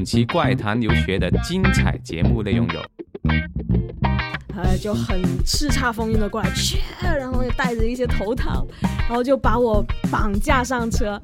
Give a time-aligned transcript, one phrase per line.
[0.00, 2.80] 本期怪谈留学的精彩节目内容有：
[4.56, 6.48] 呃，就很叱咤风云的过来，
[7.18, 11.20] 然后又带着一些头套，然后就把我绑架上车。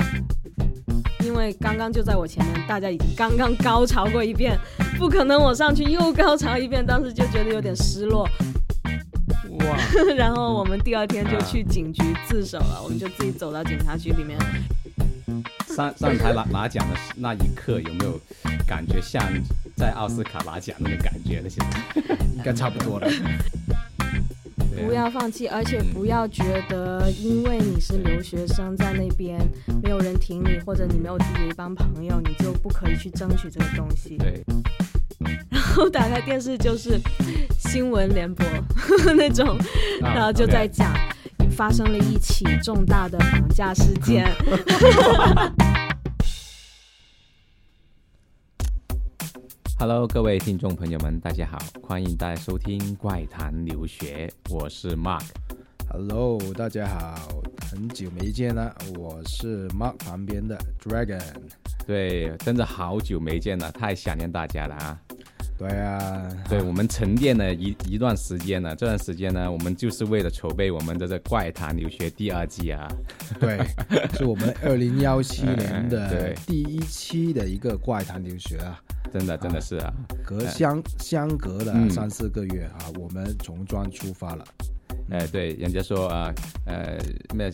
[1.25, 4.59] 因为刚刚就在我前面，大家已经刚刚高潮过一遍，
[4.99, 8.29] 不可能我上去又高潮一遍，当时就觉得有点失落。
[9.61, 9.79] 哇，
[10.19, 14.39] 然后我们第二天就去警局自首了，我们就自己走到警察局里面。
[15.77, 18.19] 上上台拿拿奖的那一刻，有没有
[18.67, 19.23] 感觉像
[19.77, 21.51] 在奥斯卡拿奖那种感觉呢？
[21.51, 23.07] 现在 应该差不多了。
[24.87, 29.39] 不要放弃，而且不要觉得因为你是留学生在那边
[29.83, 34.17] 没有人挺你，或者你没有自己一帮朋友，你就不可以去争取这个东西。
[34.17, 34.43] 对。
[35.51, 36.99] 然后打开电视就是
[37.59, 38.47] 新闻联播
[39.17, 39.59] 那种，
[40.01, 40.91] 然后就在讲
[41.57, 44.31] 发生了一起重大的绑架事件。
[49.79, 55.25] Hello，各位听众朋友们，大家好，欢迎大家收听《怪谈留学》，我是 Mark。
[55.91, 61.23] Hello，大家好，很久没见了，我是 Mark 旁边的 Dragon。
[61.87, 65.01] 对，真的好久没见了，太想念大家了啊！
[65.59, 72.87] 对啊，对我们沉淀了一一段时间了，这段时间呢，我们就是为了筹备我们的这《怪谈留学》第二季啊。
[73.41, 73.59] 对，
[74.15, 78.79] 是我们二零幺七年的 第一期的一个《怪谈留学》啊。
[79.11, 84.45] 真的，真的是啊，隔相相隔了三四个月啊，我们从庄出发了。
[85.11, 86.35] 哎，对，人家说啊，
[86.67, 86.99] 呃，
[87.35, 87.45] 那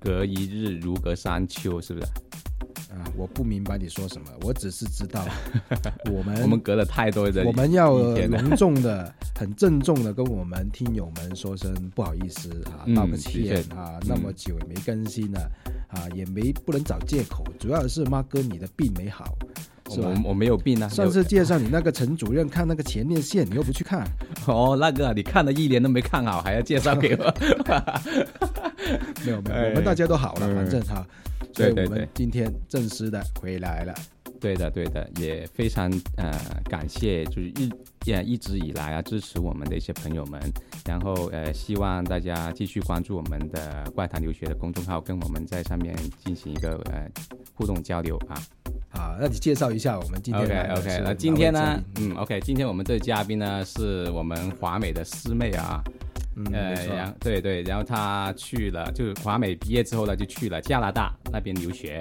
[0.00, 2.06] 隔一日如隔三秋，是不是？
[2.92, 5.24] 啊，我不明白你说什么，我只是知道
[6.12, 15.40] 我们我们隔了太多人，我们要隆重的、很郑重的跟我们听友们说声不好意思啊，道个歉啊，那么久也没更新了
[15.88, 19.24] 啊，也没不能找借口，主要是妈哥你的病没好。
[19.94, 20.88] 我我没有病啊！
[20.88, 24.06] 上次介绍你那个陈主任看那个前列腺，你又不去看。
[24.46, 27.24] 哦，那个你看了一年都没看好，还要介绍给我？
[29.22, 31.04] 没有没有，我们大家都好了，反正哈。
[31.54, 33.94] 所以我们今天正式的回来了。
[34.40, 36.32] 对的对的，也非常呃
[36.64, 37.72] 感谢，就是一
[38.04, 40.40] 也一直以来啊支持我们的一些朋友们，
[40.84, 47.08] 然后呃希望大家继续关注我们的怪谈留学的公众号，跟我们在上面进行一个呃
[47.54, 48.34] 互动交流啊。
[48.88, 55.80] 好，那你介绍一下我们今天 OK OK，那今天呢，嗯 OK，今天我们这嘉宾呢是我们华美的师妹啊，
[56.52, 62.00] 呃，然对对，然后他去了，就是华美毕业之后呢，就去了加拿大那边留学。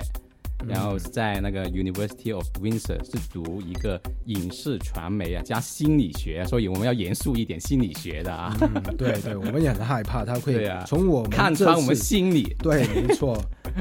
[0.67, 8.55] 然后在那个 University of Windsor 是读一个影视传媒啊加心理学，所以我们要严肃一点心理学的啊。
[8.97, 12.55] 对对，我们也很害怕他会从我们看穿我们心理。
[12.59, 13.33] 对，没错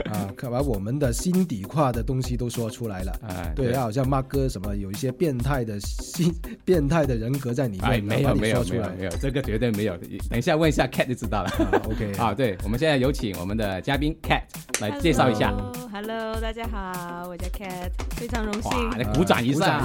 [0.07, 3.13] 啊，把我们的心底话的东西都说出来了。
[3.29, 6.33] 哎，对，好像马哥什么有一些变态的心、
[6.65, 9.97] 变态的人格在里面，没有没有没有没有，这个绝对没有。
[10.29, 11.51] 等一下问一下 Cat 就知道了。
[11.85, 14.43] OK， 啊，对，我们现在有请我们的嘉宾 Cat
[14.81, 15.53] 来介绍一下。
[15.93, 16.70] Hello，大家。
[16.71, 18.91] 好，我叫 Cat，非常荣幸。
[18.91, 19.81] 来鼓掌一下，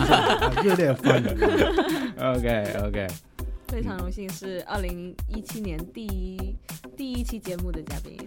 [0.63, 1.29] 热烈欢迎。
[2.21, 3.07] OK OK，
[3.67, 6.55] 非常荣幸是二零一七年第一
[6.95, 8.17] 第一期节目的嘉宾。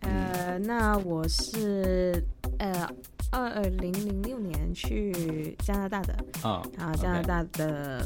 [0.00, 2.24] 呃，那我是
[2.58, 2.88] 呃
[3.30, 8.04] 二零零六年去加拿大的啊，啊加拿大的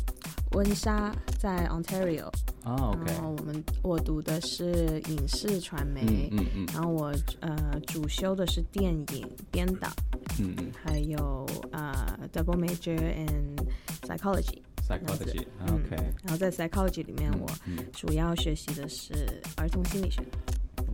[0.52, 2.28] 温莎在 Ontario。
[2.64, 3.12] 哦，OK。
[3.12, 9.88] 然后我们我读的是影视传媒，嗯嗯，然后我呃主修的是电影编导，
[10.40, 13.54] 嗯嗯，还有啊 double major in
[14.02, 15.96] psychology，psychology，OK。
[16.22, 17.46] 然后在 psychology 里面，我
[17.92, 20.22] 主要学习的是儿童心理学。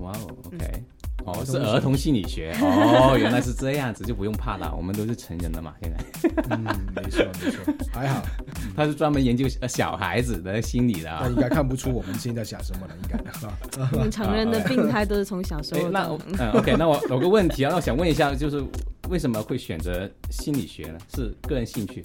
[0.00, 0.84] 哇哦，OK。
[1.26, 6.30] 哦，是儿童心理学 哦，原来是这样子，就不用怕了，我们都是成人了嘛，现在。
[6.48, 6.64] 嗯，
[6.96, 8.22] 没错没错，还好，
[8.74, 13.20] 他是专门研究小孩子的心理的，那应该看不出我们现在想什么了，应该。
[13.92, 15.90] 我们成人的病态都是从小时候。
[15.90, 16.08] 那
[16.38, 18.64] 嗯，OK，那我有个问题啊，那我想问一下，就是
[19.10, 20.98] 为什么会选择心理学呢？
[21.14, 22.02] 是个人兴趣？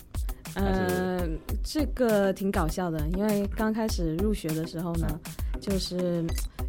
[0.56, 1.22] 呃，
[1.64, 5.08] 这个挺搞笑的，因为刚开始入学的时候呢，
[5.66, 6.26] 就是。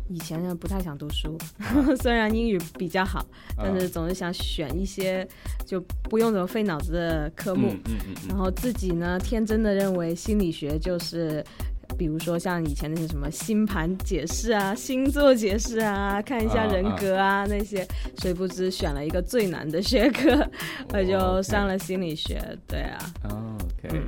[0.09, 1.37] 以前呢不太想读书，
[2.01, 3.27] 虽然英语比较好，
[3.57, 5.27] 但是总是想选一些
[5.65, 7.75] 就不用怎么费脑子的科目。
[8.29, 11.45] 然后自己呢天真的认为心理学就是，
[11.99, 17.85] 比如说像以前那些什么星盘解释啊、星座解释啊、看一下人格啊那些，
[18.19, 20.49] 谁不知选了一个最难的学科，
[20.95, 22.41] 我就上了心理学。
[22.69, 24.01] 对啊，OK，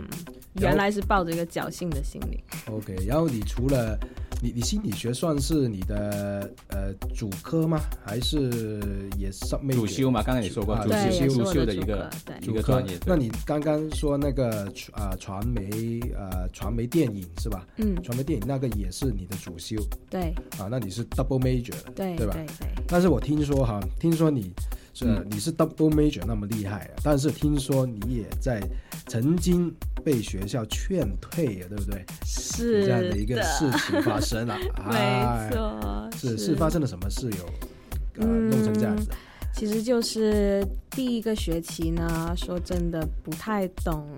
[0.60, 2.40] 原来是抱着一个侥幸的心理。
[2.70, 3.98] OK，然后你除了
[4.40, 7.80] 你你心理学算是你的呃主科吗？
[8.04, 8.80] 还是
[9.18, 10.22] 也上主修嘛？
[10.22, 12.10] 刚才也说过主修主修的一个
[12.42, 12.98] 一个专业。
[13.06, 17.66] 那你刚刚说那个啊传媒呃传媒电影是吧？
[17.78, 19.76] 嗯，传媒电影那个也是你的主修。
[20.08, 20.34] 对。
[20.58, 22.34] 啊，那你是 double major，对对吧？
[22.34, 22.84] 对对。
[22.86, 24.52] 但是我听说哈，听说你
[24.94, 28.62] 是你是 double major 那么厉害，但是听说你也在
[29.08, 29.74] 曾经。
[30.08, 32.02] 被学校劝退呀，对不对？
[32.24, 34.56] 是这样的一个事情发生了，
[34.90, 39.10] 没错，是是发生了什么事有弄成这样子？
[39.52, 44.08] 其实就是第一个学期呢，说真的不太懂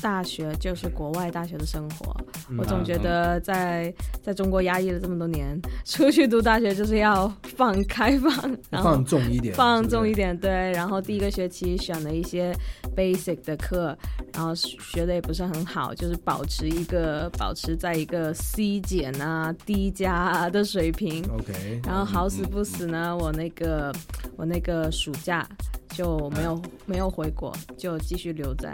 [0.00, 2.16] 大学，就是国外大学的生活。
[2.58, 3.92] 我总觉得在
[4.22, 7.26] 在中国压抑了这么多年，出去读大学就是要
[7.56, 8.32] 放 开放，
[8.70, 10.36] 然后放纵一点，放纵一点。
[10.36, 12.54] 对，然后第一个学期选了一些
[12.96, 13.96] basic 的课，
[14.34, 21.24] 然后学的也不是很好，就是保持一个保持在一个 C 减啊 D 加的水平。
[21.32, 23.92] OK，然后好死不死呢，我那个
[24.36, 24.90] 我那个。
[24.90, 25.48] 暑假
[25.90, 28.72] 就没有没有回国，就继续留在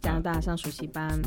[0.00, 1.18] 加拿大上暑期班。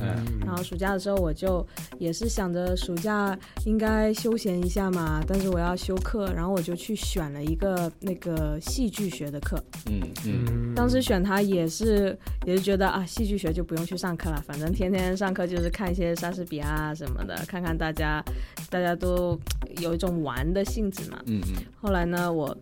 [0.45, 1.65] 然后暑假的时候，我就
[1.97, 9.61] 也是想着暑假应该休闲一下嘛，但是我要休课，然后我就去选了一个那个戏剧学的课。
[9.89, 10.73] 嗯嗯。
[10.75, 18.23] 当时选它也是也是觉得啊，戏剧学就不用去上课了，反正天天上课就是看一些莎士比亚什么的，看看大家
[18.69, 19.37] 大家都
[19.79, 21.19] 有一种玩的性质嘛。
[21.25, 21.63] 嗯嗯。
[21.81, 22.55] 后来呢，我。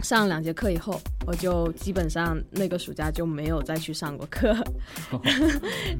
[0.00, 4.54] 上两节课以后，我就基本上那个暑假就没有再去上过课。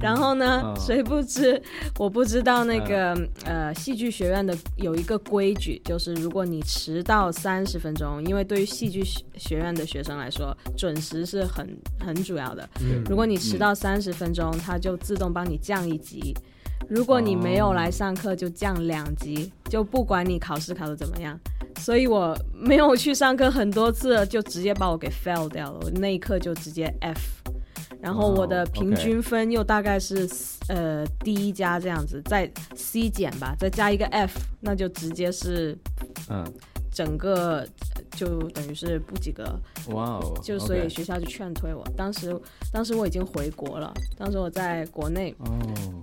[0.00, 1.60] 然后呢，谁不知
[1.98, 9.04] 我不知道那个呃戏剧学院的有一个规矩，就是如果你迟到三十分钟，因为对于戏剧
[9.36, 11.68] 学院的学生来说，准时是很
[12.00, 12.68] 很主要的。
[13.08, 16.34] 如果你迟到三十分钟，他就自动帮你降一级。
[16.88, 21.38] 如果你没有来上课，就降两级，就不管你考试考的怎么样。
[21.82, 25.80] 所以我没有去上课很多次，就直接把我给 fail 掉了。
[25.82, 27.20] 我那一刻就直接 F，
[28.00, 30.28] 然后我的平均分又大概是
[30.68, 35.76] 呃 D 加这样子，再 C 减吧，再加一个 F，那就直接是
[36.28, 36.44] 嗯。
[36.94, 37.66] 整个
[38.14, 39.44] 就等于是不及格，
[39.88, 40.34] 哇哦！
[40.42, 41.82] 就所以学校就劝退我。
[41.96, 42.38] 当时，
[42.72, 45.34] 当时我已经回国了，当时我在国内，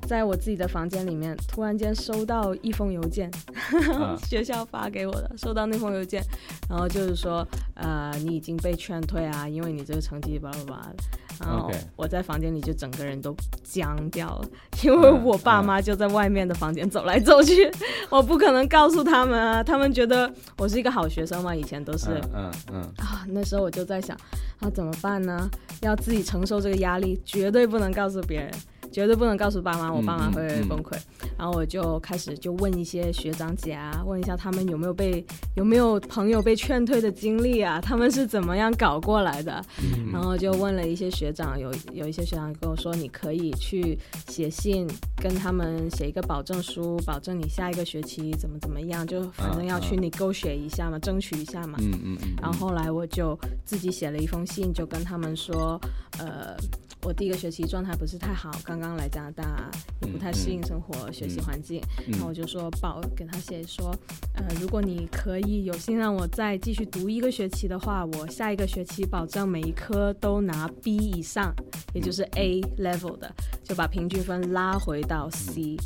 [0.08, 3.30] 在我自己的房间里面，突然间收到一封邮件，
[4.28, 6.24] 学校发给我的，收到那封邮件，
[6.70, 10.92] 然后就是说，呃，你已经被劝退啊，因为你这个成绩巴拉巴拉。
[11.40, 13.34] 然后我在房间里就整个人都
[13.64, 14.50] 僵掉了，
[14.84, 17.72] 因为我爸妈就在外面的房间走来走去，
[18.10, 24.16] 我不可能告诉他们啊，他们觉得我是一个好学生嘛，以前都是，嗯嗯啊，那时候我就在想，
[24.60, 25.50] 啊怎么办呢？
[25.82, 28.52] 要自己承受这个压力，绝对不能告诉别人。
[28.92, 30.98] 绝对不能告诉爸妈，我爸妈会崩溃。
[31.38, 35.26] 然后我就开始就问一些学长姐啊，问一下他们有没有被
[35.56, 39.64] 有没有朋友被劝退的经历啊， 他们是怎么样搞过来的。
[40.12, 43.98] 然后就问了一些学长，有有一些学长跟我说，你可以去
[44.28, 51.78] 写信跟他们写一个保证书，保证你下一个学期怎么怎么样，就反正要去你勾选一下嘛，争取一下嘛。
[51.82, 52.18] 嗯嗯。
[52.42, 55.80] 然后后来我就自己写了一封信，就跟他们说，
[56.18, 56.56] 呃。
[57.04, 63.96] 我第一个学期状态不是太好，刚刚来加拿大也不太适应生活、学习环境，然后我就说报给他写说，
[64.36, 71.54] 呃，如果你可以有心让我再继续读一个学期的话，我下一个学期保证每一科都拿 B 以上，
[71.94, 73.34] 也就是 A level 的，
[73.64, 75.78] 就把平均分拉回到 C，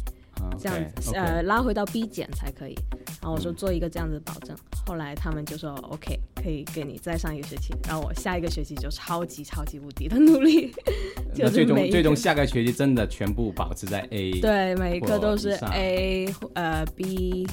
[0.60, 0.78] 这样
[1.13, 2.75] 呃拉回到 B 减才可以。
[3.22, 4.54] 然后我说做一个这样子的保证，
[4.86, 7.74] 后来他们就说 OK，可以给你再上一个学期。
[7.88, 10.74] 然后我下一个学期就超级超级无敌的努力，
[11.34, 17.48] 就最终最终下个学期真的全部保持在 A，对，每一科都是 A，呃 B，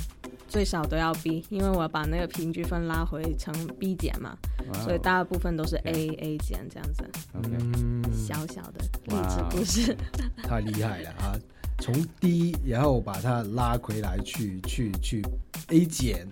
[0.49, 4.37] 最少都要 B，因为我把那个平均分拉回成 B 减嘛，
[4.83, 7.09] 所以大部分都是 A A 减这样子。
[7.35, 9.97] 嗯，小小的励志故事，
[10.43, 11.39] 太厉害了啊！
[11.81, 15.23] 从低然后把它拉回来去去去
[15.69, 16.27] A 减，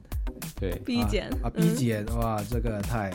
[0.60, 3.12] 对 B 减啊 B 减哇，这个太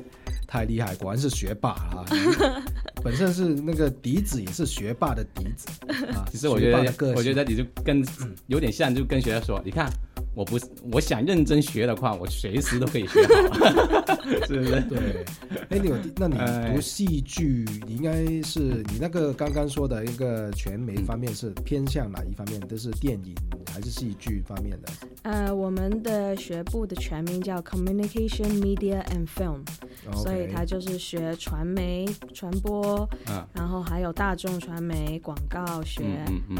[0.47, 2.05] 太厉害，果然是学霸啊！
[3.03, 5.67] 本身是那个笛子，也是学霸的笛子
[6.13, 6.25] 啊。
[6.31, 8.03] 其实我觉得，我觉得你就跟
[8.47, 9.91] 有点像，就跟学校说，你看。
[10.35, 10.57] 我不，
[10.91, 13.21] 我想认真学的话，我随时都可以学
[13.51, 14.01] 好，
[14.47, 14.81] 是不是？
[14.89, 15.25] 对。
[15.69, 16.37] 哎，你有，那你
[16.73, 22.59] 读戏剧，你应该是你那个刚刚说的一个传媒方面是偏向哪一方面？
[22.67, 23.35] 都是电影
[23.73, 24.89] 还是戏剧方面的？
[25.23, 29.61] 呃，我们的学部的全名叫 Communication Media and Film，
[30.15, 33.07] 所以它就是学传媒传播，
[33.53, 36.03] 然后还有大众传媒、广告学，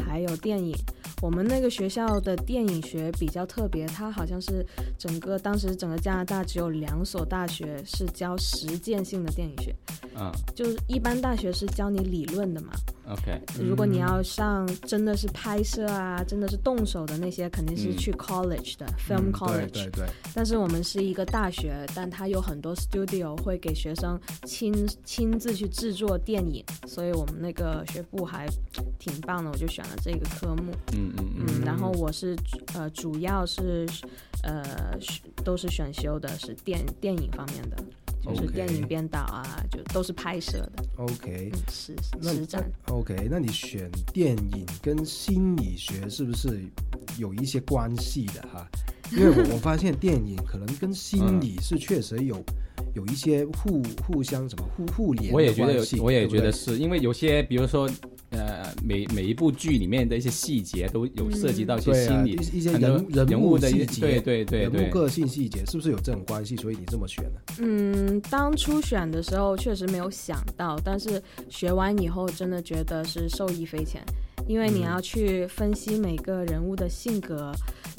[0.06, 0.74] 还有电影。
[1.22, 4.64] 我们那个学校的电影学比较特别，它好像是
[4.98, 9.74] 整个当时整个加拿大只有两所大学是教实践性的电影学。
[10.16, 12.72] 嗯，就是一般大学是教你理论的嘛。
[13.06, 19.70] OK，如果你要上真的是拍摄啊，真的是动手的那些，肯定是去 college 的 film college。
[19.72, 20.06] 对对。
[20.34, 24.72] 但是我们是一个大学，但它有很多 studio 会给学生亲
[25.04, 28.46] 亲自去制作电影，所以我们那个学部还
[28.98, 30.72] 挺棒的，我就选了这个科目。
[30.94, 31.60] 嗯嗯嗯。
[31.64, 32.34] 然后我是
[32.72, 33.86] 呃主要是
[34.42, 34.64] 呃
[35.44, 37.76] 都是选修的是电电影方面的。
[38.24, 40.84] 就是电影编导啊，就都是拍摄的。
[40.96, 42.64] OK，实实战。
[42.88, 46.64] OK，那你选电影跟心理学是不是
[47.18, 48.66] 有一些关系的哈？
[49.12, 52.42] 因为我我发现电影可能跟心理是确实有
[52.94, 55.32] 有一些互互相什么互互联。
[55.32, 57.88] 我也觉得有，我也觉得是因为有些，比如说。
[58.36, 66.56] 呃，每每一部剧里面的一些细节都有涉及到一些心理，一些人人物的细节，对对对，人物个性细节是不是有这种关系？
[66.56, 67.40] 所以你这么选呢？
[67.60, 74.02] 嗯，当初选的时候确实没有想到，但是学完以后真的觉得是受益匪浅，
[74.48, 77.52] 因为你要去分析每个人物的性格，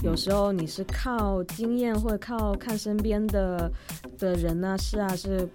[0.04, 3.72] 有时候你是靠经验或者靠看身边的
[4.18, 5.48] 的人呢，是啊是。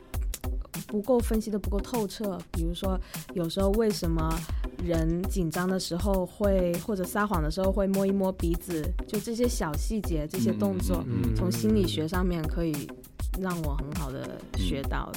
[0.86, 2.98] 不够分析的不够透彻，比如说
[3.34, 4.28] 有时候为什么
[4.84, 12.88] 人紧张的时候会或者撒谎的时候会摸一摸鼻子，就这些小细节，这些动作，从心理学上面可以
[13.38, 15.10] 让我很好的学到。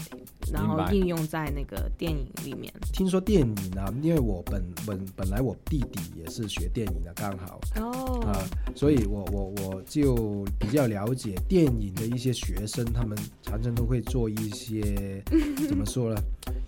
[0.52, 2.72] 然后应用在那个电影里面。
[2.92, 8.44] 听说电影啊，因为我本本本来我弟弟也是学电影的，刚好哦啊，
[8.76, 15.24] 所以我我我就比较了解电影的一些学生，他们常常都会做一些
[15.68, 16.22] 怎么说呢？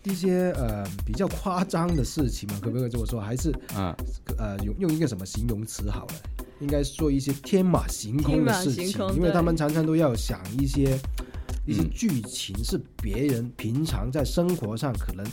[0.06, 3.20] 一些呃比较夸张的事情嘛，可不可以这么说？
[3.20, 3.96] 还是啊
[4.38, 6.14] 呃用用一个什么形容词好了？
[6.62, 10.98] 应该做一些天马行空的事情，因为他们常常都要想一些。
[11.68, 15.26] 一些剧情是别人平常在生活上可能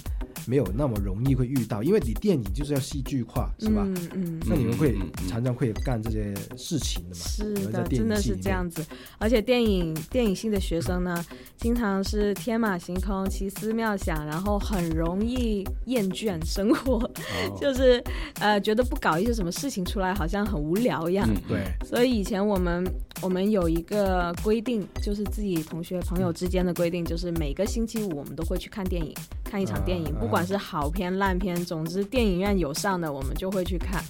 [0.47, 3.83] 没有那么容易会遇到，因为你电影就是要戏剧化，是吧？
[3.85, 4.41] 嗯嗯。
[4.49, 4.97] 那你们会
[5.29, 7.15] 常常会干这些事情的嘛？
[7.15, 8.83] 是的，真的是这样子。
[9.19, 11.23] 而且电影电影系的学生呢，
[11.59, 16.99] 经常是天马行空、奇思妙想，然后很容易厌倦生活，
[17.61, 18.03] 就是
[18.41, 21.29] 呃觉得不搞一些什么事情出来，好像很无聊一样。
[21.47, 21.65] 对。
[21.87, 22.83] 所以以前我们
[23.21, 26.23] 我们有一个规定，就是自己同学朋。
[26.23, 29.13] 友之间的规定就是每个星期五我们都会去看电影，
[29.53, 34.03] 看一场电影，不管是好片烂片，总之电影院有上的我们就会去看。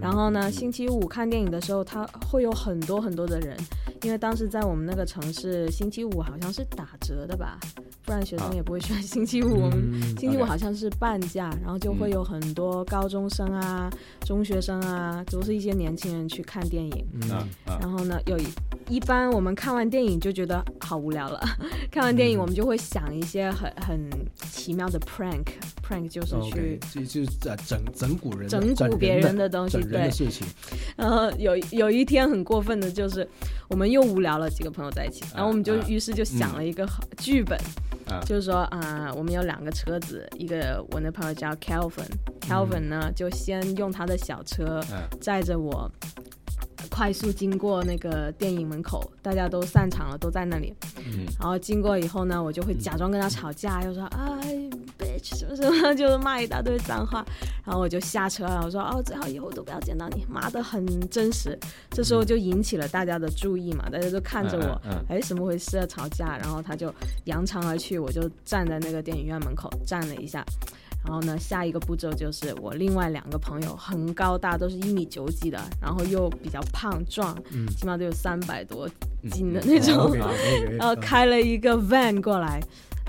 [0.00, 3.56] 然后呢，星期五看电影的时候，他会有很多很多的人，
[4.02, 7.58] 因为当时在我们那个城市，星期五好像是打折的吧，
[8.04, 9.68] 不然学生也不会选星期五。
[10.16, 17.04] 星期五好像是半价，然后就会有很多高中生啊、中学生啊，都是一些年轻人去看电影。
[17.66, 18.44] 然后呢，有一
[18.88, 21.40] 一般我们看完电影就觉得好无聊了，
[21.90, 24.08] 看完电影我们就会想一些很很
[24.52, 29.47] 奇妙的 prank，prank 就是去就就是呃整整蛊人、整蛊别人的。
[29.48, 30.10] 东西对，
[30.96, 33.26] 然后有有一天很过分的就是，
[33.68, 36.86] 我们又无聊了，几个朋友在一起，然后我们就于是就想了一个
[37.18, 37.58] 剧本，
[38.26, 44.80] 就是说啊，我们有两个车子，一个我那朋友叫 Calvin，Calvin 呢就先用他的小车
[45.20, 45.90] 载着我。
[46.90, 50.74] 快速经过那个电影门口，大家都散场了，都在那里。
[50.96, 54.40] 嗯，然后经过以后呢，我就会假装跟他吵架，又说啊
[54.98, 57.24] ，bitch 什么什么，就是骂一大堆脏话。
[57.68, 61.54] 然后我就下车了，我说哦，最好以后都不要见到你，妈的很真实。
[61.90, 65.84] 这时候就引起了大家的注意嘛，大家都看着我，哎，怎么回事啊？
[65.86, 66.38] 吵架？
[66.38, 66.90] 然后他就
[67.26, 70.42] 扬长而去，我就站在那个电影院门口站了一下。
[71.04, 77.36] 然后呢，下一个步骤就是我另外两个朋友很高大，都是一米九几的，然后又比较胖壮，
[77.76, 78.88] 起码都有三百多
[79.30, 80.14] 斤的那种，
[80.78, 82.60] 然后开了一个 van 过来，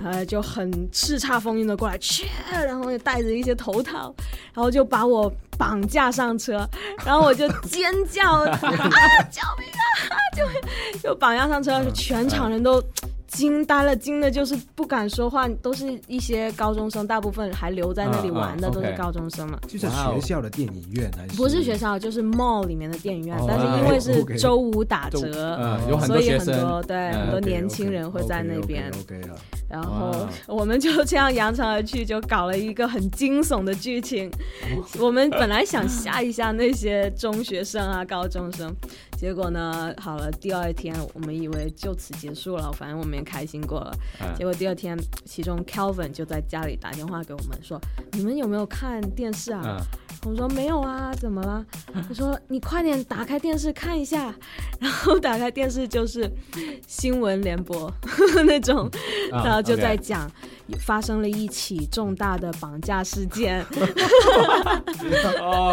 [0.03, 4.13] 呃，就很叱咤风云的过来，切，然后就戴着一些头套，
[4.53, 6.67] 然后就把我绑架上车，
[7.05, 10.15] 然后我就尖叫啊，救命啊！
[10.35, 12.83] 就就绑架上车，全场人都。
[13.29, 19.57] 惊呆了，惊的就是不敢说话，都是一些高中生，大部分还留在那里玩的都是高中生嘛。
[19.67, 21.35] 就是学校的电影院还是？
[21.35, 28.91] 不是学校，就是 mall 里面的电影院，但是因为是周五打折，所以很多对很多年轻人会在那边。
[29.69, 34.31] 然后我们就这样扬长而去，就搞了一个很惊悚的剧情。
[34.99, 38.75] 我们本来想吓一下那些中学生啊、高中生，
[39.19, 43.93] 结果呢，好了，第二天我们以为就此结束了，反正我们也开心过了。
[44.37, 47.77] 结果第二天，其中 Calvin 就在家里打电话给我们说
[48.13, 49.77] ：“你们有没有看电视啊？”
[50.25, 51.65] 我说：“没有啊，怎么了？”
[52.07, 54.33] 他说：“你快点打开电视看一下。”
[54.79, 56.31] 然后打开电视就是
[56.87, 57.93] 新闻联播
[58.47, 58.89] 那种。
[59.31, 60.31] 然后就在讲
[60.77, 63.65] 发生了一起重大的绑架事件。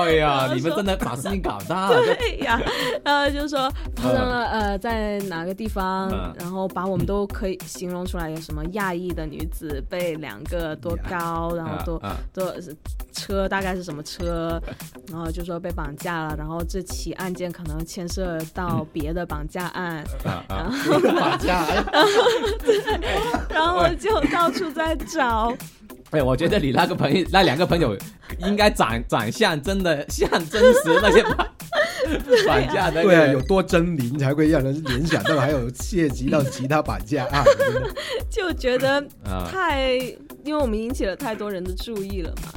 [0.07, 1.97] 哎呀， 你们真的把事情搞大了。
[2.17, 2.61] 对呀，
[3.05, 12.01] 然后就说发生了呃，在哪个地方，然后把我们都可以形容出来，有什么亚裔的女子被两个多高，然后多
[12.33, 12.55] 多
[13.13, 14.61] 车大概是什么车，
[15.11, 20.05] 然后就说被绑架了，然后这起案件可能牵涉到别的绑架案，
[20.49, 21.65] 然后绑架，
[22.61, 22.81] 对，
[23.49, 23.87] 然后。
[23.99, 25.53] 就到处在找，
[26.11, 27.97] 哎，我觉得你那个朋友，那两个朋友
[28.39, 31.23] 应该长长相真的像真实那些
[32.47, 37.45] 绑架的，对啊，有多狰狞才会让人联想到还有涉及到其他绑架 案，
[38.31, 39.05] 就觉得
[39.51, 39.95] 太，
[40.45, 42.53] 因为我们引起了太多人的注意了嘛。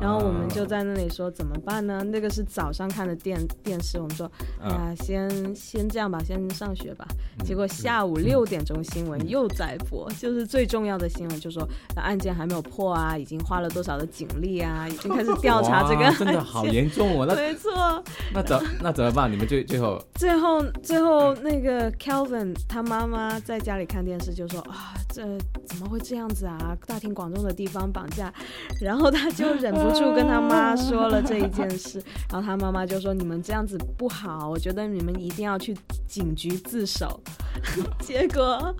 [0.00, 2.02] 然后我们就在那里说怎么办呢？
[2.04, 7.06] 那个是早上看的电电视，我们说，哎呀，先先这样吧，先上学吧。
[7.44, 17.24] 结果下午六点钟新闻又在播，就是最重要的新闻，就说案件还没有破啊，已经花了多少的警力啊，已经开始调查这个， 真的好严重哦。
[17.26, 18.02] 那没错。
[18.34, 19.32] 那怎那怎么办？
[19.32, 25.22] 你们最最后最后最后那个 Kelvin 他妈妈在家里看电视就说啊，这
[25.64, 26.76] 怎么会这样子啊？
[26.86, 28.32] 大庭广众的地方绑架，
[28.80, 29.85] 然后他就忍不。
[29.86, 35.76] 不住跟他妈说了这一件事，然后他妈妈就说：“你们这样子不好，我觉得你们一定要去
[36.08, 37.20] 警局自首。”
[38.00, 38.74] 结果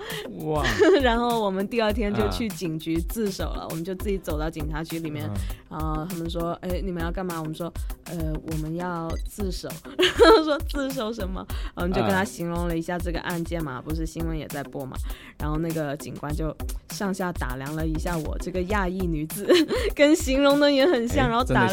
[0.45, 0.63] 哇，
[1.01, 5.31] 然后我们第二天就去警局自首了，我们就自己走到警察局里面，
[5.71, 7.73] 然后他们说：“哎，你们要干嘛？”我们说
[8.11, 11.45] ：“呃，我们要自首。”然后说：“自首什么？”
[11.77, 14.97] 我们就跟他形容了一下这个案件嘛，不是新闻也在播嘛，
[15.39, 16.55] 然后那个警官就
[16.91, 19.47] 上下打量了一下我这个亚裔女子，
[19.95, 20.96] 跟形容的也很。
[20.97, 21.69] 很像，然后打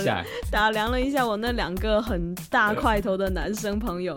[0.51, 4.13] 打量了一下我那两个很大块头的男生朋友，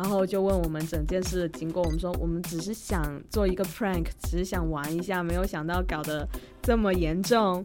[0.00, 1.82] 然后就问我们整件事的经过。
[1.82, 6.26] 我们说我们只是想做一个 prank，只是想玩一下，没有想到搞得。
[6.62, 7.64] 这么严重，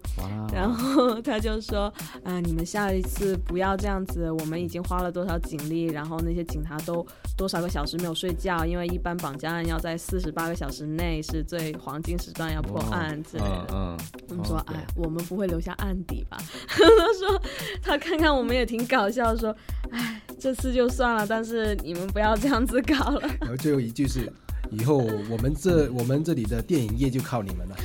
[0.54, 4.31] 然后 他就说：“啊，你们下一次不要这样子。
[4.31, 7.05] 我们已经花了多少警力，然后那些警察都
[7.36, 13.98] 多少个小时没有睡觉，因为一般绑架案要在四十八个小时内是最黄金时段要破案之类的。”嗯，
[14.29, 16.79] 我们说：“哎，我们不会留下案底吧？” 他
[17.20, 17.42] 说
[17.83, 19.53] ：“他看看我们也挺搞笑，说：
[19.92, 23.22] 哎，这次就算了，但是你们不要这样子搞了。
[23.42, 24.32] ”然后最后一句是。
[24.72, 24.98] 以后
[25.30, 27.78] 我们这我们这里的电影业就靠你们了。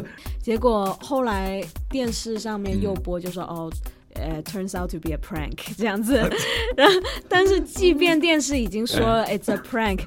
[0.42, 3.70] 结果后来电视上面又播，就说哦，
[4.14, 6.16] 呃，turns out to be a prank 这样子。
[6.76, 6.94] 然后，
[7.28, 10.00] 但是即便电视已经说了 it's a prank。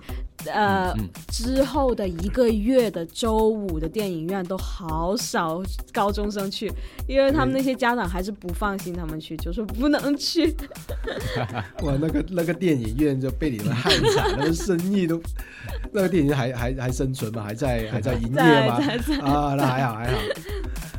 [0.53, 0.93] 呃，
[1.29, 5.59] 之后的一个月的周五的电影院都好少
[5.91, 6.71] 高中生去，
[7.07, 10.55] 因为他们那些家长还是不放心他们去，就说不能去。
[11.81, 15.19] 哇，那个那个电影院就被你们害惨，了生意都，
[15.91, 17.41] 那个电影院还还还生存吗？
[17.43, 18.79] 还在还在营业吗？
[19.23, 20.17] 啊，那还好还好。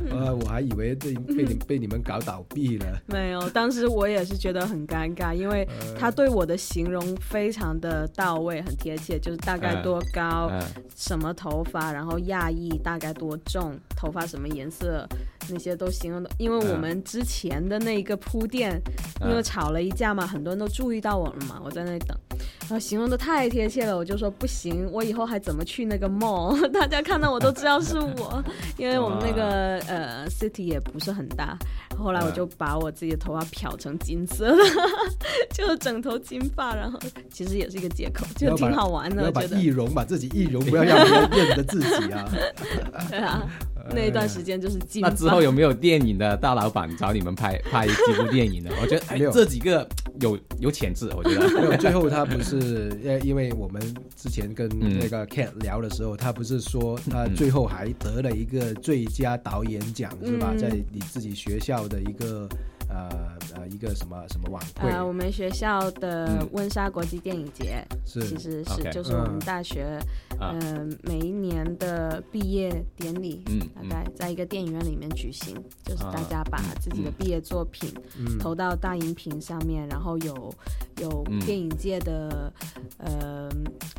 [0.09, 2.85] 呃， 我还以为被被你被你们搞倒闭了。
[3.07, 10.51] 没有，当时我也是觉得很尴尬，因为他对我的形容非常的到位，很贴切，就是大概多高，
[10.95, 15.07] 什么头发，然后亚裔大概多重，头发什么颜色，
[15.49, 16.29] 那些都形容的。
[16.37, 18.81] 因为我们之前的那一个铺垫，
[19.21, 22.17] 因为吵了一架嘛，很多人都注意到我了嘛，我在那里等。
[22.61, 26.59] 然后形容的太贴切了，我就说不行，我以后还怎么去那个 mall？
[26.71, 28.43] 大家看到我都知道是我，
[28.77, 31.57] 因为我们那个呃 city 也不是很大。
[31.97, 34.63] 后来我就把我自己的头发漂成金色的，
[35.51, 36.99] 就整头金发，然后
[37.31, 39.23] 其实也是一个借口，就挺好玩的。
[39.23, 40.97] 要把易容，把自己易容，不要让
[41.29, 42.29] 别人认得自己啊。
[43.09, 43.47] 对啊。
[43.89, 45.01] 那一段时间就是进。
[45.01, 48.69] 那之后有没有电影的大老板找你们拍拍几部电影呢？
[48.83, 49.87] 我觉得哎，这几个
[50.19, 51.47] 有有潜质，我觉得。
[51.61, 53.81] 没有最后他不是，呃，因为我们
[54.13, 60.53] 之前跟那个 Cat 聊的时候，他不是说他最后还得了一个最佳导演奖是吧？
[60.57, 62.47] 在你自己学校的一个
[62.89, 63.09] 呃
[63.55, 64.89] 呃一个什么什么晚会？
[64.89, 68.21] 呃，我们学校的温莎国际电影节，是。
[68.27, 69.99] 其实是就是我们嗯大学，
[70.39, 70.59] 嗯。
[70.59, 78.37] 呃，每一年的毕业典礼，嗯大概在一个电影院里面举行，就是大家把自己的嗯毕业作品嗯。
[78.39, 80.53] 投到大荧屏上面，然后有
[81.01, 81.39] 有嗯。
[81.39, 82.51] 电影界的
[82.97, 83.49] 呃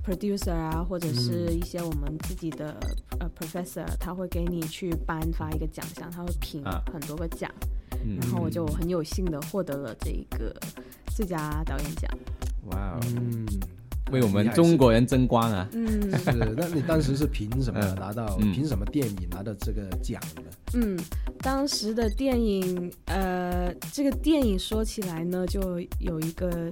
[0.04, 2.74] producer 啊，或者是一些我们自己的
[3.20, 6.82] 呃 professor，他会给你去颁发一个奖项，他会评啊。
[6.92, 7.50] 很多个奖，
[8.04, 10.54] 嗯然后我就很有幸的获得了这一个
[11.14, 12.10] 最佳导演奖。
[12.66, 13.46] 哇哦，嗯，
[14.10, 15.68] 为我们中国人争光啊！
[15.72, 15.86] 嗯
[16.18, 18.36] 是，那你当时是凭什么嗯拿到？
[18.40, 20.42] 嗯凭什么电影拿到这个奖呢？
[20.74, 20.98] 嗯，
[21.40, 26.70] 当时的电影，呃，这个电影说起来呢，就有一个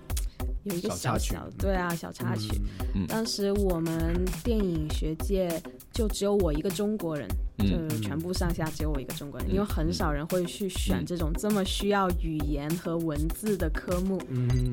[0.66, 2.60] 有一个小小对啊小插曲。
[2.94, 3.06] 嗯。
[3.06, 5.60] 当时我们电影学界
[5.92, 7.88] 就只有我一个中国人，嗯。
[7.88, 9.54] 就全部上下只有我一个中国人，嗯。
[9.54, 11.06] 因为很少人会去选嗯。
[11.06, 14.20] 这种这么需要语言和文字的科目。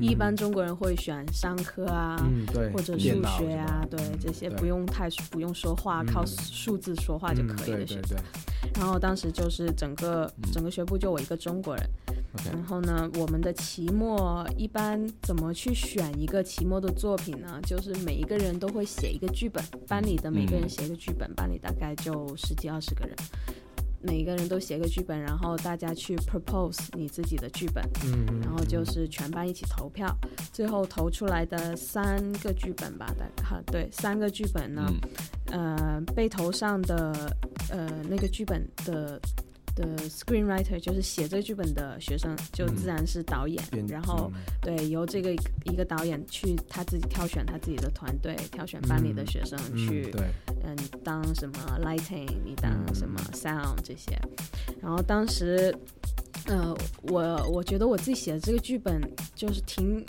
[0.00, 6.06] 一般中国人会选商科啊，嗯对，或者数学啊，对这些不用太不用说话，嗯。
[6.06, 10.50] 靠数字说话就嗯可以的学对对对，然后当时就是整个嗯。
[10.52, 11.88] 整个学部就我一个中国人
[12.44, 17.60] 然后呢，我们的期末一般怎么去选一个期末的作品呢？
[17.64, 23.16] 就是每一个人都会写一个剧本，班里的每个人嗯写一个剧本，班里大概就十几二十个人。
[24.06, 30.14] 每一个人都写个剧本，然后大家去 propose 你自己的剧本，嗯，嗯然后就是全班一起投票，
[30.52, 34.92] 最后投出来的三个剧本吧，大概哈对三个剧本呢，
[35.52, 37.34] 嗯呃，被投上的
[37.70, 39.18] 呃那个剧本的
[39.74, 45.32] 的 screenwriter 就是写这个剧本的学生，就嗯自然是导演，编然后嗯对由这个
[45.64, 50.22] 一个导演去他自己挑选他自己的团队，挑选班里的学生嗯去对，
[50.62, 54.18] 嗯，你当什么 lighting，你当嗯什么 sound 这些。
[54.80, 55.74] 然后当时，
[56.46, 59.00] 呃，我我觉得我自己写的这个剧本
[59.34, 60.04] 就是挺，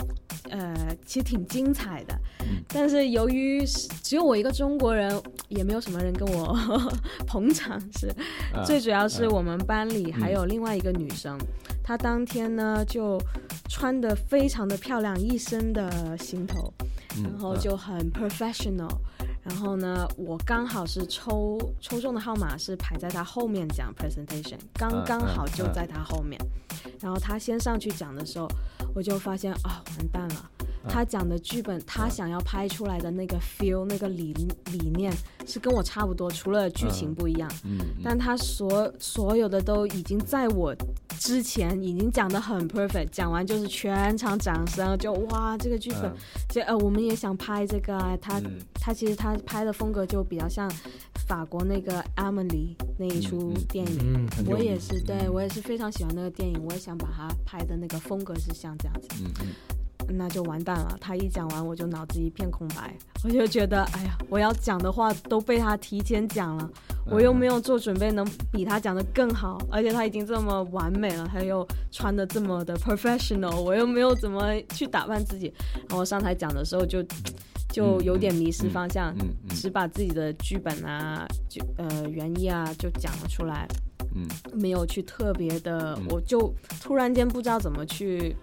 [0.50, 2.14] 呃，其实挺精彩的。
[2.40, 3.64] 嗯但是由于
[4.02, 5.10] 只有我一个中国人，
[5.48, 6.54] 也没有什么人跟我
[7.26, 8.08] 捧场，是、
[8.52, 11.38] 啊最主要是啊我们班里还有另外一个女生，
[11.82, 13.18] 她当天呢就
[13.68, 16.72] 穿的非常的漂亮，一身的行头，
[17.16, 18.90] 嗯然后就很 professional。
[19.48, 26.36] 然后呢，我刚好是抽抽中的号码是排在他后面讲 presentation，刚刚好就在他后面。
[27.00, 28.48] 然后他先上去讲的时候，
[28.92, 30.50] 我就发现啊，完蛋了。
[30.88, 34.32] 他讲的剧本，他想要拍出来的那个 feel，那个理
[34.72, 35.12] 理念
[35.46, 37.50] 是跟我差不多，除了剧情不一样。
[38.02, 40.74] 但他所所有的都已经在我
[41.18, 46.12] 之前已经讲的很 perfect，讲完就是全场掌声，就哇，这个剧本，
[46.48, 48.16] 这呃我们也想拍这个啊。
[48.20, 50.70] 他、嗯他其实他拍的风格就比较像
[51.26, 53.98] 法国那个 Amelie 那一出电影。
[54.00, 59.08] 嗯，我也是，对我也是非常喜欢那个电影，我也想把它拍的那个风格是像这样子。
[59.24, 59.46] 嗯嗯
[60.08, 60.96] 那就完蛋了。
[61.00, 66.70] 他一讲完，我就脑子一片空白，我就觉得，哎呀，我要讲的话都被他提前讲了，
[67.06, 75.52] 我又没有做准备，能比他讲的更好，而且他已经这么完美了，他又穿的这么的 professional，我又没有怎么去打扮自己，
[75.88, 77.04] 然后上台讲的时候就
[77.70, 79.56] 就有点迷失方向，嗯嗯。
[79.56, 83.66] 只把自己的剧本啊，就呃原意啊就讲了出来，
[84.14, 84.26] 嗯。
[84.54, 86.06] 没有去特别的，嗯。
[86.10, 88.34] 我就突然间不知道怎么去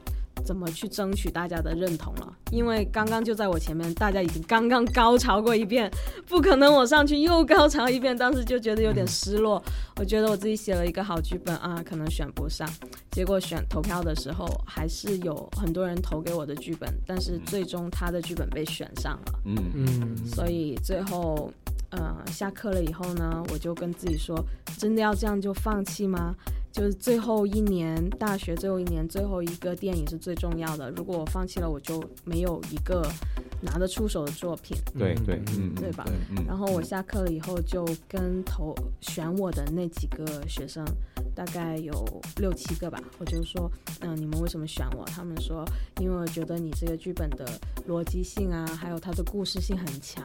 [0.44, 5.90] 怎么去争取大家的认同了，因为刚刚就在我前面，大家已经刚刚高潮过一遍，
[6.28, 9.64] 不可能我上去又高潮一遍，当时就觉得有点失落。
[9.96, 12.70] 我觉得我自己写了一个好剧本啊，可能选不上，
[13.12, 19.40] 结果选投票的时候还是有很多人投给我的剧本，但是最终他的剧本被选上了。
[19.46, 19.56] 嗯。
[19.74, 21.52] 嗯，所以最后，
[21.94, 24.44] 呃，下课了以后呢，我就跟自己说，
[24.80, 26.36] 真的要这样就放弃吗？
[26.72, 30.90] 就是最后一年，大学最后一年，最后一个电影是最重要的。
[30.90, 33.08] 如果我放弃了，我就没有一个
[33.62, 34.76] 拿得出手的作品。
[34.98, 36.04] 对对嗯对吧
[36.36, 40.84] 嗯然后我下课了以后，就跟投选我的那几个学生，
[41.36, 41.94] 大概有
[42.38, 45.06] 六七个吧，我就说，嗯、你们为什么选我？
[45.06, 45.64] 他们说，
[46.02, 47.46] 因为我觉得你这个剧本的
[47.88, 50.24] 逻辑性啊，还有它的故事性很强。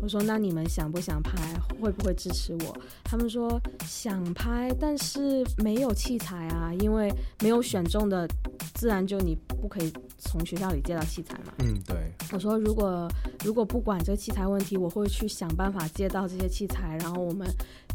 [0.00, 1.32] 我说，那你们想不想拍？
[1.80, 2.76] 会不会支持我？
[3.02, 8.28] 他们说想拍，但是没有器材啊，因为没有选中的，
[8.74, 11.52] 自然就你不可以从学校里借到器材嘛。
[11.58, 13.10] 嗯，对，我说如果
[13.44, 17.46] 如果不管这个器材问题，我会去想办法借到这些器材，然后我们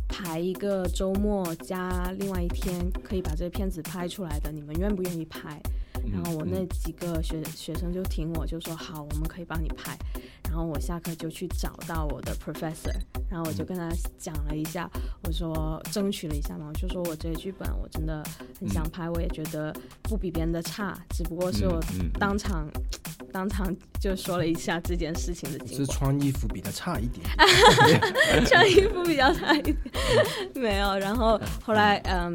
[0.07, 5.61] 排一个周末加另外一天可以把这个片子拍出来的，你们愿不愿意拍？
[6.11, 9.97] 然后我那几个学学生就听我就说好，我们可以帮你拍。
[10.49, 12.93] 然后我下课就去找到我的 professor，
[13.29, 14.89] 然后我就跟他讲了一下，
[15.23, 18.21] 我说争取了一下嘛，我就说我这个剧本我真的
[18.59, 21.81] 很想拍，我也觉得不比别人的差，只不过是我
[22.19, 22.67] 当场
[23.31, 25.85] 当场就说了一下这件事情的经过。
[25.85, 27.25] 是穿衣服比他差一点，
[28.45, 29.77] 穿衣服比较差一点，
[30.55, 30.97] 没有。
[30.97, 32.33] 然后后来嗯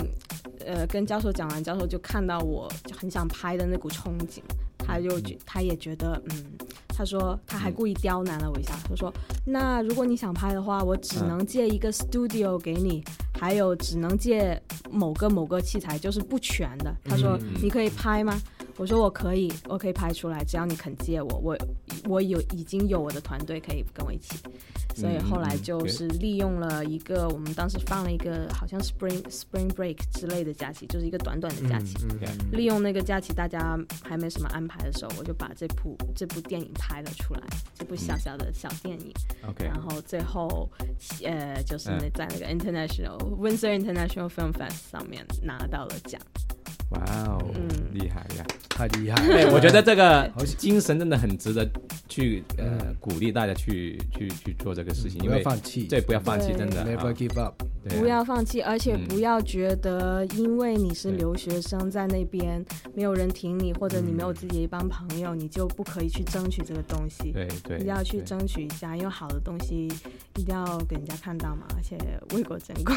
[0.65, 4.41] 呃跟教授讲完，教授就看到我就很想拍的那股憧憬。
[4.79, 6.45] 他就觉，他也觉得，嗯，
[6.89, 9.13] 他说他还故意刁难了我一下，他说，
[9.45, 13.03] 那如果你想拍的话，我只能借一个 studio 给你，
[13.37, 16.95] 还有只能借某个某个器材，就是不全的。
[17.05, 18.41] 他说你可以拍吗？
[18.77, 21.59] 我说我可以，我可以拍出来，只要你肯借我，我
[22.09, 24.39] 我有已经有我的团队可以跟我一起。
[24.95, 31.97] 所以后来就是利用了一个，我们当时放了一个好像 spring spring break 之类的假期，就是一个短短的假期。
[32.51, 37.43] 利用那个假期，大家还没什么安排的时候，我就把这部这部电影拍了出来，
[37.75, 39.13] 这部小小的小电影。
[39.47, 39.67] OK。
[39.67, 40.67] 然后最后，
[41.23, 46.19] 呃，就是那在那个 international Windsor International Film Fest 上面拿到了奖。
[46.91, 47.43] 哇哦，
[47.93, 49.27] 厉害呀，太厉害！
[49.27, 51.69] 对， 我觉得这个精神真的很值得
[52.09, 57.55] 去呃鼓励大家去去去做这个事情，因为放弃，对，不要放弃，真的，never give up，
[57.99, 67.33] 不要放弃，而且不要觉得因为你是留学生在那边没有人挺你，或者你没有自己一帮朋友，你就不可以去争取这个东西。
[67.33, 69.89] 对对，一定要去争取一下，因为好的东西
[70.37, 71.99] 一定要给人家看到嘛，而且
[72.33, 72.97] 为国争光，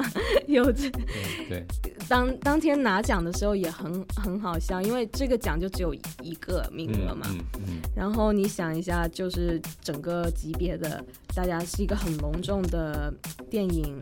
[0.46, 0.90] 有这
[1.48, 1.64] 对，
[2.06, 3.29] 当当天拿奖的。
[3.32, 7.26] 时候也很很好笑，因为这个奖就只有一个名额嘛。
[7.94, 11.02] 然后你想一下，就是整个级别的，
[11.34, 13.12] 大家是一个很隆重的
[13.48, 13.96] 电影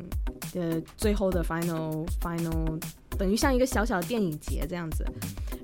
[0.53, 2.81] 的最后的 final final，
[3.17, 5.05] 等于像一个小小的电影节这样子。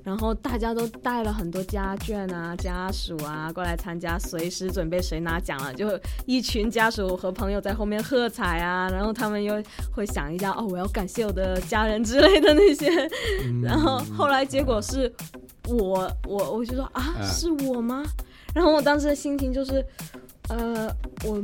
[0.05, 8.87] 然后大家都带了很多家眷啊、家属啊过来参加，随时准备谁拿奖了，就一群家属和朋友在后面喝彩啊。
[8.91, 9.55] 然后他们又
[9.91, 12.87] 会想一下，哦，我要感谢我的家人之类的那些。
[13.63, 15.11] 然后后来结果是
[15.67, 18.03] 我，我我就说啊，是我吗？
[18.53, 19.83] 然后我当时的心情就是，
[20.49, 20.89] 呃，
[21.23, 21.41] 我。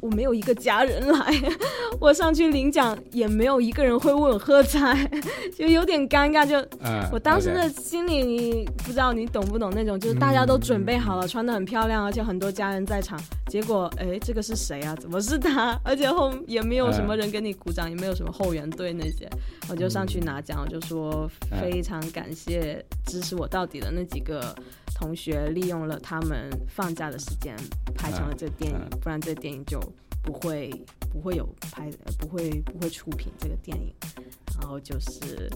[0.00, 1.34] 我没有一个家人来，
[1.98, 4.96] 我上去领奖也没有一个人会为我喝彩，
[5.58, 6.46] 就有点尴尬。
[6.46, 6.56] 就
[7.10, 13.20] 我当时的心里，你不知道你懂不懂那种，就是大家都准备好了，穿的很漂亮，而且很多家人在场。
[13.48, 14.94] 结果，哎，这个是谁啊？
[15.00, 15.76] 怎么是他？
[15.82, 19.28] 而且后也没有什么人给你鼓掌，也没有什么后援队那些。
[19.68, 21.28] 我就上去拿奖，我就说
[21.60, 24.54] 非常感谢支持我到底的那几个
[24.98, 27.56] 同学，利用了他们放假的时间
[27.94, 29.80] 拍成了这电影，不然这电影就。
[30.20, 30.70] 不会，
[31.10, 33.94] 不会有拍，不会，不会出品这个电影，
[34.60, 35.48] 然后就是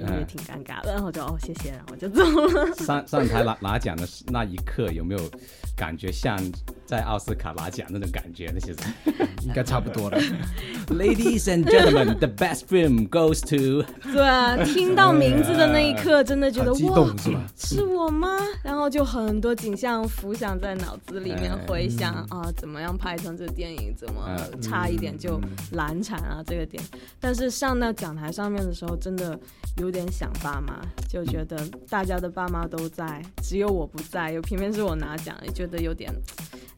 [0.00, 2.74] 也挺尴尬的，然后就哦谢谢，然后就走了。
[2.76, 5.30] 上上台拿拿奖的那一刻，有没有
[5.76, 6.38] 感觉像？
[6.86, 8.72] 在奥斯卡拿奖那种感觉，那些
[9.42, 10.18] 应该差不多了。
[10.88, 13.84] Ladies and gentlemen, the best film goes to。
[14.12, 16.78] 对啊，听到名字的那一刻，真的觉得哇，
[17.16, 17.46] 是吧？
[17.56, 18.38] 是我吗？
[18.62, 24.28] 然后就很多景象浮想在脑子里面，回想啊，怎么样拍成这电影，怎么
[24.60, 25.40] 差一点就
[25.72, 26.82] 难产啊，这个点。
[27.20, 29.38] 但是上到讲台上面的时候，真的
[29.78, 36.12] 有点想爸妈，就觉得大家的爸妈都在，只有我不在，又偏偏是我拿奖，也觉得有点。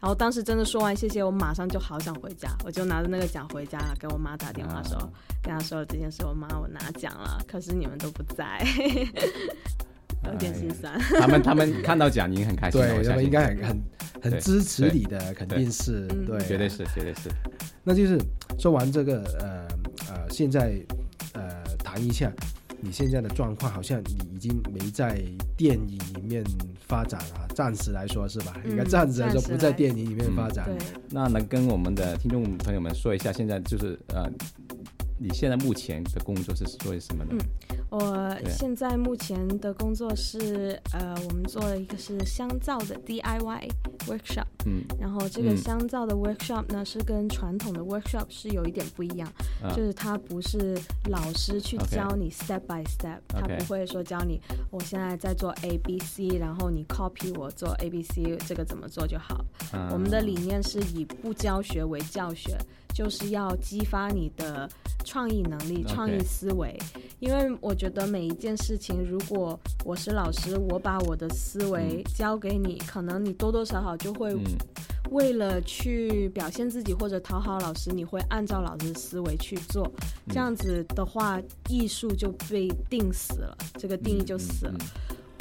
[0.06, 4.96] 然后当时真的说完谢谢，我马上就好想回家，我就拿着那个奖回家了，给我妈打电话说，
[5.42, 8.64] 跟她说了这件事，我妈我拿奖了，可是你们都不在，
[10.22, 10.96] 有点心酸。
[11.18, 13.82] 他们他们看到奖已经很开心，对，他们应该很很
[14.22, 17.28] 很支持你的，肯定是对，绝对是绝对是。
[17.82, 18.16] 那就是
[18.60, 19.66] 说完这个呃
[20.08, 20.80] 呃，现在
[21.32, 22.32] 呃谈一下。
[22.80, 25.20] 你现在的状况好像你已经没在
[25.56, 26.44] 电影里面
[26.86, 28.54] 发展了，暂时来说是吧？
[28.64, 30.68] 应该暂时来说不在电影里面发展。
[31.10, 34.30] 那能跟我们的听众朋友们说一下，现在就是呃。
[35.18, 37.30] 你现在目前的工作是做什么呢？
[37.90, 43.66] 嗯，我现在目前的工作是，呃，我们做了一个是香皂的 DIY
[44.06, 44.46] workshop。
[44.64, 49.28] 嗯，然后这个香皂的 workshop 呢，是跟传统的 workshop 是有一点不一样，
[49.74, 50.76] 就是它不是
[51.10, 54.40] 老师去教你 step by step，他不会说教你，
[54.70, 59.44] 我现在在做 A B C，然后你 copy 我做 A B C 这个怎么做就好。
[59.92, 62.56] 我们的理念是以不教学为教学。
[62.94, 64.66] 就是要激发你的
[65.04, 66.74] 创意能力、创意思维，
[67.18, 74.36] 因为我觉得每一件事情，如果我是老师，我把我的思维交给你，可能你多多少少就会
[75.10, 79.90] 为了去表现自己或者讨好老师，你会按照老师的思维去做，
[80.28, 84.74] 这样子的话，艺术就被定死了，这个定义就死了。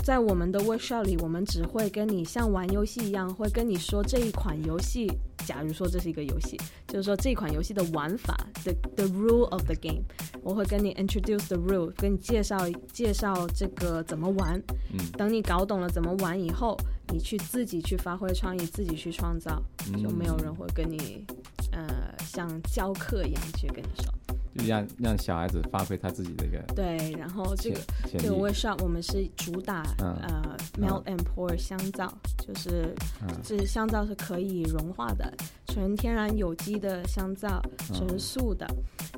[0.04, 5.12] 在我们的 workshop 里，我们只会跟你像玩游戏一样，会跟你说这一款游戏，
[5.48, 6.56] 假如说这是一个游戏，
[6.88, 10.04] 就是说这款游戏的玩法，the the rule of the game，
[10.44, 14.62] 我会跟你 introduce the rule，跟你介绍介绍这个怎么玩。
[14.94, 15.00] 嗯。
[15.14, 16.78] 等你搞懂了怎么玩以后，
[17.16, 19.64] 你去自己去发挥创意，自己去创造，
[20.04, 21.26] 就没有人会跟你，
[21.72, 24.14] 呃，像教课一样去跟你说。
[24.56, 27.80] 就让让小孩子发挥他自己的一个对，然后这个
[28.12, 35.32] 这个 workshop 我们是主打、嗯呃 melt and pour 香皂，就是嗯这香皂是可以融化的，
[35.68, 38.66] 纯天然有机的香皂，嗯纯素的。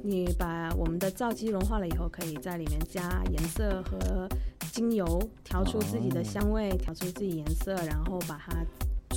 [0.04, 4.28] 你把我们的皂基融化了以后，可以在里面加颜色和
[4.72, 5.06] 精油，
[5.44, 8.54] 调出自己的哦香味，调出自己颜色，然后把它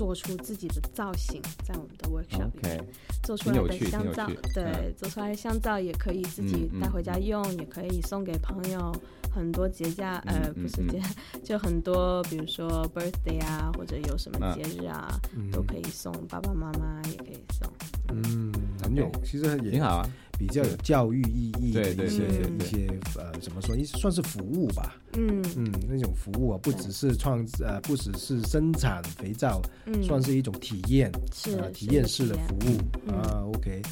[0.00, 2.82] 做出自己的造型，在我们的 workshop 里面。
[3.22, 8.90] 做出来的香皂对，嗯做出来的香皂也可以自己带回家用，也可以送给朋友。
[9.30, 11.00] 很多节假，呃，不是节，
[11.44, 17.70] 就很多，比如说 birthday 啊，或者有什么嗯节日啊，嗯都可以送爸爸妈妈，也可以送。
[18.08, 18.50] 嗯，
[18.82, 20.10] 很有，其实也挺好啊。
[20.40, 22.22] 比较有教育意义的一些
[22.59, 23.76] 一些呃，怎么说？
[23.76, 24.96] 一算是服务吧。
[25.12, 33.44] 嗯嗯，那种服务啊，不只是创呃，不只是生产肥皂，嗯，算是一种体验，是呃，体验式的服务嗯啊。
[33.55, 33.83] OK，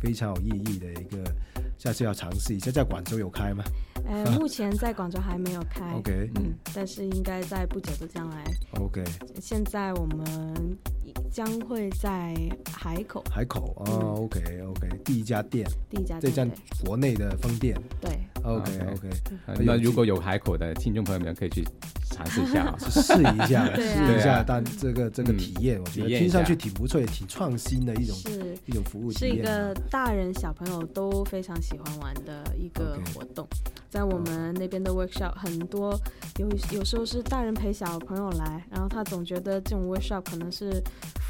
[0.00, 1.22] 非常有意义的一个，
[1.78, 2.72] 下次要尝试一下。
[2.72, 3.62] 在广州有开吗
[4.06, 5.92] 呃， 目前在广州还没有开。
[5.94, 8.44] ？OK 嗯，但是应该在不久的将来。
[8.80, 9.02] OK，
[9.40, 10.76] 现在我们
[11.30, 12.34] 将会在
[12.72, 16.50] 海口海口啊嗯，OK OK，第一家店，第一家店这家，
[16.84, 21.64] 国内的分店对，，OK OK 那如果有海口的听众朋友们，可以去
[22.10, 22.76] 尝试一下 啊。
[22.78, 29.68] 试一下，试一下，但这个这个嗯体验，我觉得听上去挺不错，也挺创新的一种是一种服务是一体验啊。
[29.68, 33.46] 个大人小朋友都非常喜欢玩的一个活动。
[33.88, 35.98] 在我们那边的 workshop，很多
[36.38, 40.82] 有有时候是大人陪小朋友来，然后他总觉得这种 workshop 可能是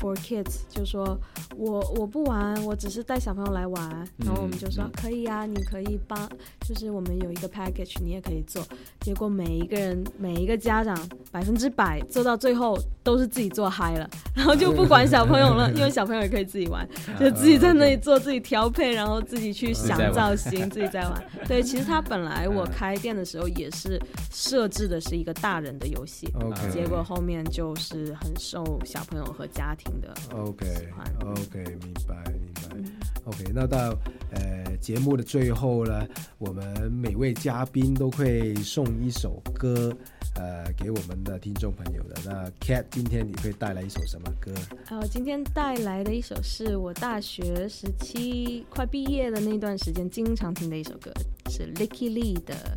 [0.02, 1.16] for kids，就说
[1.56, 4.90] 我我不玩，我只是带小朋友来玩，然后我们就说嗯。
[5.00, 6.28] 可以啊，你可以帮，
[6.66, 8.66] 就是我们有一个 package，你也可以做。
[9.00, 10.96] 结果每一个人每一个家长
[11.30, 16.88] 百分之百做到最后都是自己做嗨了，然后就不管小朋友了， 因为小朋友也可以自己玩，
[17.20, 21.24] 就自己在那里做自己调配，然后自己去想造型， 自己在玩。
[21.46, 24.00] 对，其实他本来我开店的时候也是
[24.32, 26.32] 设置的是一个大人的游戏
[26.72, 30.88] 结果后面就是很受小朋友和家庭的 OK
[31.20, 32.62] OK，明白明白。
[32.74, 32.84] 嗯
[33.24, 33.96] OK，那到
[34.32, 36.04] 呃节目的最后呢，
[36.38, 39.96] 我们每位嘉宾都会送一首歌，
[40.34, 42.16] 呃，给我们的听众朋友的。
[42.24, 44.52] 那 Cat 今天你会带来一首什么歌
[44.88, 51.12] 呃，我今天带来的一首是我大学时期快毕业的那段时间经常听的一首歌，
[51.48, 52.76] 是 Licky Lee 的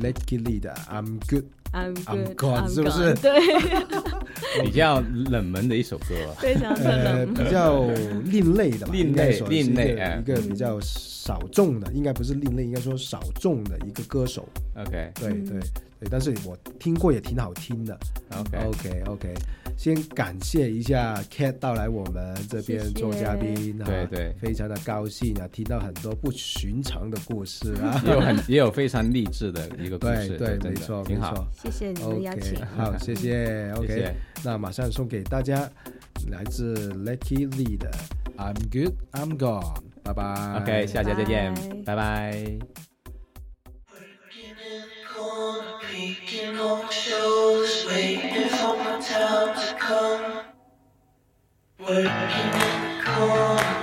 [0.00, 1.44] ？Lucky Lee 的 I'm Good。
[1.72, 3.32] I'm I'm Good gone，是不是对，
[4.62, 5.00] 比较
[5.30, 7.86] 冷门的一首歌， 非常的呃，比较
[8.26, 14.46] 另类的吧，另类另类一个比较少众的，应该不是另类，应该说少众的一个歌手。
[14.76, 15.60] OK 对嗯对
[16.00, 17.98] 对，但是我听过也挺好听的。
[18.36, 19.34] OK，OK OK，
[19.82, 28.00] 先感谢一下 Cat 到来我们这边做嘉宾啊，对对非常的高兴啊，听到很多不寻常的故事啊。
[28.06, 31.32] 也有很也有非常励志的一个故事，对没错挺好。
[31.32, 31.48] 没错。
[31.64, 32.66] 谢谢你们的邀请 OK，。
[32.76, 33.72] 好，谢谢。
[33.74, 34.14] OK，谢谢
[34.44, 35.68] 那马上送给大家
[36.30, 37.90] 来自 Lucky Lee 的
[38.36, 40.60] I'm Good I'm Gone，拜拜。
[40.60, 41.52] OK，下期再见，
[41.84, 42.91] 拜拜
[46.32, 50.44] peeking over shoulders, waiting for my time to come.
[51.78, 53.81] Working in the corner,